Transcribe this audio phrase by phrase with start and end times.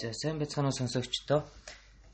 [0.00, 1.44] За сайн байцгаана уу сонсогчдоо.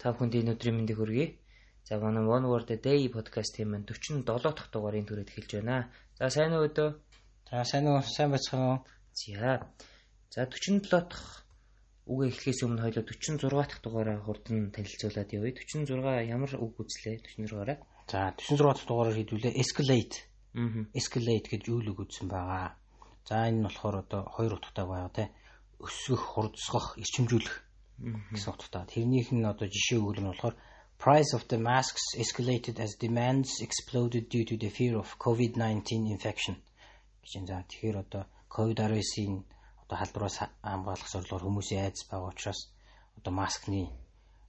[0.02, 1.38] Та бүхэнд энэ өдрийн мэндийг хүргэе.
[1.86, 5.86] За манай One Word a Day podcast-ийн маань 47 дахь дугаарыг түрээд эхэлж байна.
[6.18, 6.90] За сайн уу өдөө?
[7.46, 8.78] За сайн уу сайн байцгаана уу?
[9.14, 9.70] За.
[10.34, 11.46] За 47 дахь
[12.10, 15.54] үгээ эхлэхээс өмнө хоёлоо 46 дахь дугаараа хурдан танилцуулаад явъя.
[15.54, 17.78] 46 ямар үг үзлээ 46-аараа?
[18.10, 20.26] За 46 дахь дугаараар хэлүүлээ escalate.
[20.58, 20.90] Аа.
[20.90, 22.74] Escalate гэж үйл үг үзсэн байгаа.
[23.30, 25.24] За энэ нь болохоор одоо хоёр утгатай байгаа те.
[25.78, 27.65] Өсгөх, хурдсгах, эрчимжүүлэх
[27.98, 28.84] гэсэн утгатай.
[28.92, 30.56] Тэрнийх нь одоо жишээ өгөл нь болохоор
[30.98, 36.56] price of the masks escalated as demands exploded due to the fear of COVID-19 infection
[37.22, 38.22] гэж энэ тэгэхээр одоо
[38.54, 39.44] COVID-19-ийн
[39.82, 42.60] одоо халдвараас хамгаалах зорилгоор хүмүүсийн айдас байгаа учраас
[43.18, 43.90] одоо маскны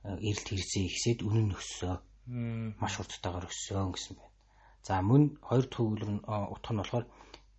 [0.04, 1.98] эрэлт хэрэгцээ ихсээд үнэн нь өссөн.
[2.82, 4.34] Маш хурдтайгаар өссөн гэсэн байна.
[4.88, 6.12] За мөн хоёр дахь өгүүлбэр
[6.54, 7.06] утга нь болохоор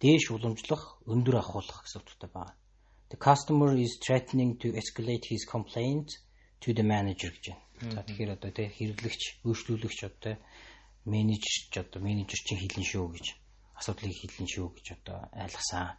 [0.00, 2.54] дээш уламжлах, өндөр ахуулах гэсэн утгатай байна.
[3.10, 6.08] The customer is threatening to escalate his complaint
[6.60, 7.94] to the manager гэж байна.
[7.94, 10.34] За тэгэхээр одоо тэ хэрэглэгч, үйлчлүүлэгч одоо
[11.06, 13.26] менежч одоо менежер чинь хэлэн шүү гэж
[13.78, 15.94] асуудлыг хэлэн шүү гэж одоо айлгасан.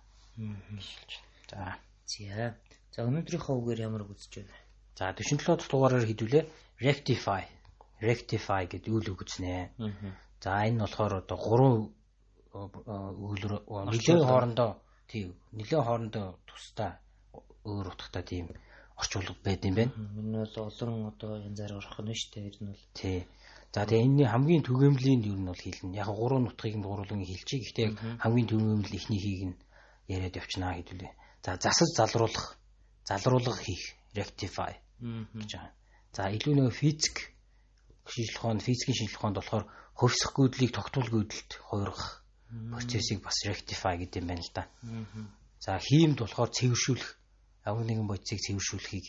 [1.50, 1.80] За.
[2.06, 2.56] За.
[2.94, 4.56] За өнөөдрийнхөө үгээр ямар үзэж байна?
[5.00, 6.44] За 47 дахь дугаараар хэлүүлээ
[6.84, 7.44] rectify.
[8.04, 9.72] Rectify гэдэг үйл үг үзнэ.
[10.44, 11.76] За энэ нь болохоор одоо гурван
[12.54, 13.54] өгүүлбэр
[13.88, 14.72] нэлээд хоорондоо
[15.12, 16.92] тийм нэлээд хоорондоо тусдаа
[17.66, 18.46] өөр утгатай тийм
[19.02, 19.94] орчуулга байд юм байна.
[20.22, 22.48] Энэ бол олон одоо янзаар орох нь шүү дээ.
[22.50, 22.86] Ер нь бол.
[22.94, 23.20] Тий.
[23.74, 25.98] За тэгээ энэний хамгийн түгээмлийн юу нь бол хэлнэ.
[25.98, 27.64] Яг гурван нутгийг нь гурван хэлчихье.
[27.64, 27.88] Гэхдээ
[28.24, 29.58] хамгийн түгээмэл ихнийхийг нь
[30.14, 31.14] яриад явчихнаа хэдүүлээ.
[31.46, 32.58] За засаж залруулах,
[33.08, 33.84] залруулах хийх,
[34.18, 35.72] rectify гэж байгаа.
[36.12, 37.32] За илүү нэг физик
[38.10, 39.66] шинжилх ухаанд, физикийн шинжилх ухаанд болохоор
[39.96, 44.64] хөвсөх гүйдлийг тогтвол гүйдэлд хувиргах процессыг бас rectify гэдэг юм байна л да.
[45.60, 47.10] За хиймд болохоор цэвэршүүлэх
[47.66, 49.06] ямар нэгэн бодисыг цэвэршүүлэхийг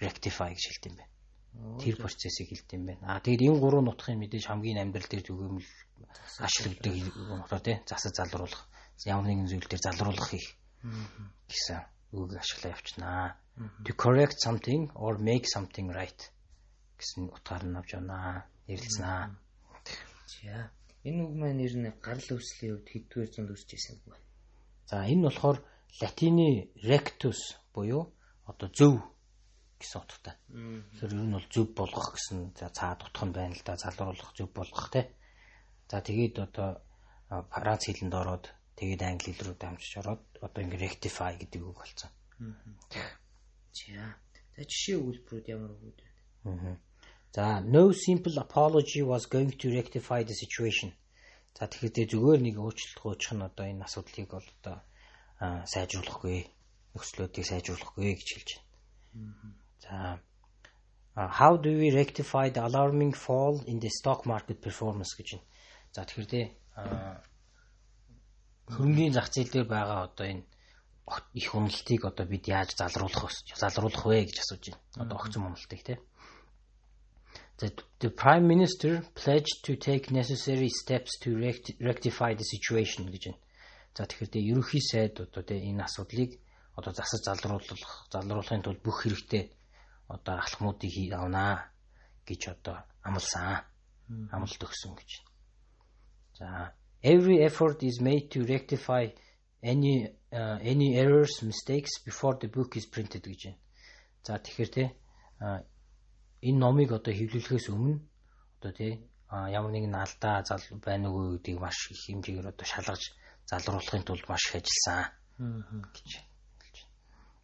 [0.00, 1.12] rectify гэж хэлдэг юм байна.
[1.82, 3.04] Тэр процессыг хэлдэг юм байна.
[3.12, 5.70] Аа тэгээд энэ гурван нутгын мэдээж хамгийн амьдрал дээр түгээмэл
[6.38, 8.62] ашлагддаг нутгаа тий засаж залруулах
[9.04, 10.48] ямар нэгэн зүйл дээр залруулах хийх
[11.50, 11.78] гэсэн
[12.14, 13.36] үг ашиглаа явчихнаа.
[13.84, 16.20] To correct something or make something right
[16.98, 18.46] гэсэн утгаар нь авч явнаа.
[18.70, 19.34] Ярилцсанаа.
[20.30, 20.70] За
[21.06, 24.26] Энэ үг маань ер нь гарал үүслийн үед хэддүгээр зуунд үүсэж байсан үг байна.
[24.90, 25.58] За энэ нь болохоор
[26.00, 26.48] латины
[26.82, 27.40] rectus
[27.74, 28.02] буюу
[28.50, 28.94] одоо зөв
[29.78, 30.34] гэсэн утгатай.
[30.50, 34.34] Тэгэхээр ер нь бол зөв болгох гэсэн за цаад утга нь байна л да залруулах
[34.34, 35.14] зөв болгох те.
[35.86, 36.82] За тэгээд одоо
[37.28, 38.44] Франц хэлэнд ороод
[38.74, 42.10] тэгээд англи хэл рүү дамжиж ороод одоо ингэ rectify гэдэг үг болсон.
[42.90, 44.18] За.
[44.56, 46.87] За жишээ өгүүлбэрүүд ямар үг вэ?
[47.34, 50.92] За no simple apology was going to rectify the situation.
[51.58, 54.76] За тэгэхээр зүгээр нэг уучлалт гоочих нь одоо энэ асуудлыг бол одоо
[55.72, 56.38] сайжруулахгүй
[56.94, 60.22] нөхцлүүдийг сайжруулахгүй гэж хэлж байна.
[61.16, 65.46] За how do we rectify the alarming fall in the stock market performance гэж байна.
[65.92, 66.42] За тэгэхээр тэ
[68.72, 70.44] хөрөнгөний зах зээл дээр байгаа одоо энэ
[71.34, 74.84] их уналтыг одоо бид яаж залруулах залруулах вэ гэж асууж байна.
[75.02, 76.00] Одоо огцон уналтыг тийм
[77.58, 81.36] that the prime minister pledged to take necessary steps to
[81.80, 83.38] rectify the situation гэж байна.
[83.98, 86.38] За тэгэхээр тэ ерөнхий сайд одоо тэ энэ асуудлыг
[86.78, 89.50] одоо засаж залруулах залруулахын тулд бүх хэрэгтэй
[90.06, 91.74] одоо алхмуудыг авнаа
[92.22, 93.66] гэж одоо амласан.
[94.30, 95.10] Амлалт өгсөн гэж.
[96.38, 99.10] За every effort is made to rectify
[99.62, 103.58] any uh, any errors mistakes before the book is printed гэж байна.
[104.22, 104.84] За тэгэхээр тэ
[106.46, 107.98] энэ номыг одоо хэвлүүлэхээс өмнө
[108.58, 108.92] одоо тий
[109.28, 113.02] ямар нэгэн алдаа зал байна уу гэдгийг маш их хэмжээгээр одоо шалгаж
[113.50, 115.10] залруулахын тулд маш их ажилласан
[115.94, 116.26] гэж хэлж байна.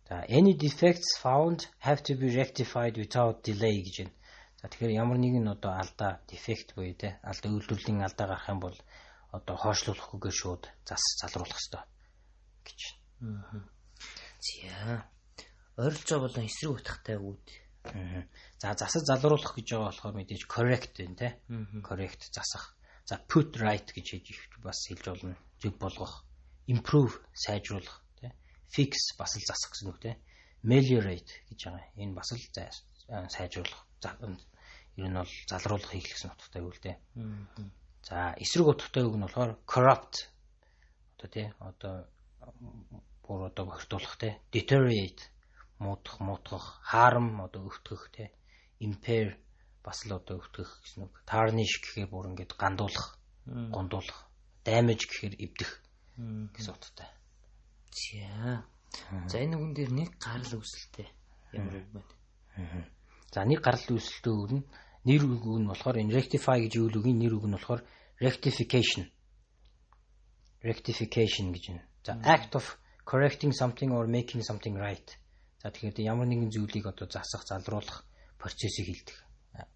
[0.09, 4.15] За any defects found have to be rectified without delay гэж байна.
[4.61, 8.77] За тэгэхээр ямар нэгэн одоо алдаа дефект буюу тий алдаа үйлдвэрлэлийн алдаа гарах юм бол
[9.37, 11.85] одоо хойшлуулахгүйгээр шууд зас залруулах хэрэгтэй
[12.67, 12.81] гэж
[13.21, 13.69] байна.
[14.47, 15.05] За
[15.77, 17.64] ойролцоо болон эсрэг утгатай үүд.
[17.85, 21.29] За засаж залруулах гэж байгаа болохоор мэдээж correct байна те.
[21.85, 22.77] Correct засах.
[23.05, 24.29] За put right гэж хийж
[24.65, 25.37] бас хэлж болно.
[25.61, 26.25] Зөв болгох.
[26.67, 28.33] Improve сайжруулах те.
[28.73, 30.17] Fix бас л засах гэсэн үг те.
[30.65, 31.85] Meliorate гэж байгаа.
[32.01, 32.41] Энэ бас л
[33.29, 33.85] сайжруулах.
[34.97, 36.93] Ер нь бол залруулах хийх гэсэн утгатай үг л те.
[38.01, 40.33] За эсрэг утгатай үг нь болохоор corrupt.
[41.21, 42.09] Одоо тий одоо
[43.29, 44.41] бүр одоо бохирдуулах те.
[44.49, 45.34] Deteriorate
[45.79, 48.33] муудах, муутгах, хаарам одоо өвтгөх те
[48.81, 49.37] impair
[49.85, 51.15] бас л одоо өвтгөх гэсэн үг.
[51.27, 54.21] Tarnish гэхээр бүр ингээд гандуулах, гондуулах,
[54.65, 55.71] damage гэхээр эвдэх
[56.55, 57.11] гэсэн утгатай.
[57.91, 58.65] За.
[59.29, 61.09] За энэ үгэн дээр нэг гарал үүсэлтэй
[61.53, 62.87] ямар үг байна.
[63.35, 64.65] За нэг гарал үүсэлтөө үг нь
[65.05, 67.83] нэр үг нь болохоор rectify гэж юу үгийн нэр үг нь болохоор
[68.23, 69.11] rectification.
[70.63, 71.85] Rectification гэж байна.
[72.07, 75.19] За act of correcting something or making something right.
[75.65, 78.05] За тэгэхээр ямар нэгэн зүйлийг одоо засах, залруулах
[78.37, 79.17] процессыг хилдэг.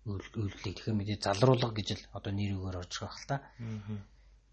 [0.04, 3.36] Үйлдэлийг тэгэхээр мэдээ залруулах гэж л одоо нэр үгээр орж байгаа хэл та.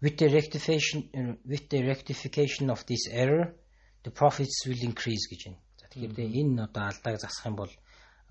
[0.00, 1.12] With the rectification
[1.44, 3.52] with the rectification of this error
[4.00, 5.60] the profits will increase гэж байна.
[5.76, 7.72] За тэгэхээр энэ одоо алдааг засах юм бол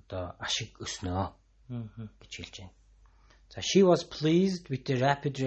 [0.01, 1.29] одоо ашиг өснөө
[2.25, 2.73] гэж хэлж байна.
[3.53, 5.37] За she was pleased with the rapid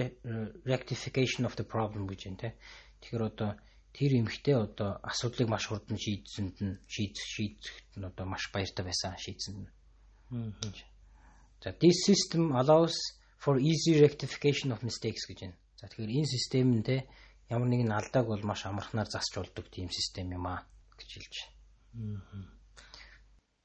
[0.63, 2.55] rectification of the problem гэж те.
[3.03, 3.59] Тэгэхээр одоо
[3.95, 9.17] тэр эмэгтэй одоо асуудлыг маш хурдан шийдсэнд нь шийд шийдэхэд нь одоо маш баяртай байсан
[9.17, 9.69] шийдсэнд нь.
[11.63, 12.95] За this system allows
[13.43, 15.57] for easy rectification of mistakes гэж байна.
[15.79, 16.95] За тэгэхээр энэ систем нь те
[17.49, 20.63] ямар нэгэн алдааг бол маш амархнаар засч болдог тийм систем юм аа
[20.99, 21.49] гэж хэлж байна.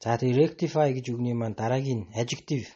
[0.03, 2.69] За тэгээ rectify гэж үгний маань дараагийн adjective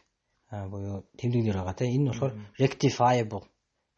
[0.49, 3.45] буюу тэмдэг нэр байгаа тийм энэ болохоор rectifiable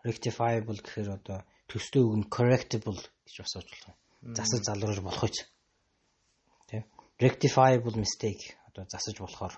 [0.08, 1.40] rectifiable гэхээр одоо
[1.72, 3.96] төстэй үг нь correctable гэж бас байна.
[4.36, 5.40] Засаж залруулж болох үс.
[6.68, 6.84] Тийм.
[7.24, 9.56] Rectifiable mistake одоо засаж болохоор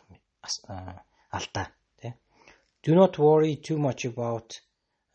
[1.34, 1.68] алдаа
[1.98, 2.14] тийм.
[2.86, 4.62] Do not worry too much about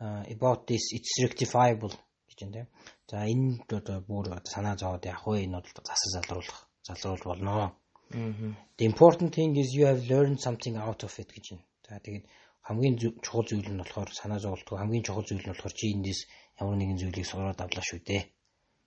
[0.03, 1.95] uh, about this it's rectifiable
[2.27, 2.67] гэж тийм.
[3.07, 7.79] За энэ одоо бүр санаа зовоод яг хөө энэ бол засаж залруулах залруулж болно
[8.11, 11.65] The important thing is you have learned something out of it гэж байна.
[11.89, 12.25] За тэгээд
[12.69, 16.21] хамгийн чухал зүйл нь болохоор санаа зовлтгүй хамгийн чухал зүйл нь болохоор чи эндээс
[16.61, 18.23] ямар нэгэн зүйлийг сураад авлаа шүү дээ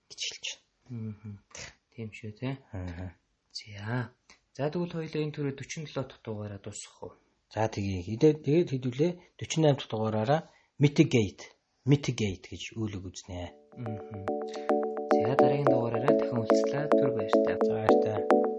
[0.08, 0.62] гэж хэлж байна.
[1.92, 2.50] Тийм шүү те.
[3.52, 4.14] За.
[4.56, 7.12] За тэгвэл хоёлаа энэ төрөө 47 дахь дугаараа дуусгах уу?
[7.54, 8.38] За тэгээ.
[8.44, 10.40] Тэгээд хэдүүлээ 48 дахь дугаараараа
[10.82, 11.44] mitigate
[11.90, 13.40] mitigate гэж үйлэг үзнэ.
[15.24, 16.84] За дараагийн дугаараараа дахин уулзлаа.
[16.96, 17.56] Түр баярлалаа.
[17.66, 18.51] За баярлалаа.